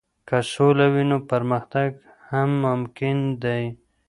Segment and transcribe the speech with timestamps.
[0.27, 1.89] که سوله وي، نو پرمختګ
[2.29, 3.63] هم ممکن دی.